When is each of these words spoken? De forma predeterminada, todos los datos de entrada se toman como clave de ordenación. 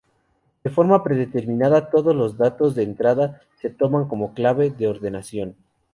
De 0.63 0.71
forma 0.71 1.03
predeterminada, 1.03 1.91
todos 1.91 2.15
los 2.15 2.35
datos 2.35 2.73
de 2.73 2.81
entrada 2.81 3.43
se 3.61 3.69
toman 3.69 4.07
como 4.07 4.33
clave 4.33 4.71
de 4.71 4.87
ordenación. 4.87 5.55